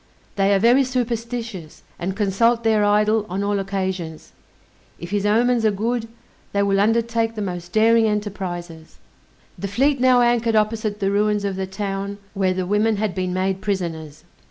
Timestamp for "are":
0.51-0.57, 5.63-5.69